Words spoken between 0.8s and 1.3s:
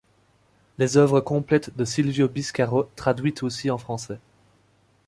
œuvres